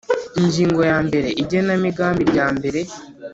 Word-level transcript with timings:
Ingingo 0.41 0.81
ya 0.91 0.97
mbere 1.07 1.27
Igenamigambi 1.41 2.21
ryambere 2.31 2.81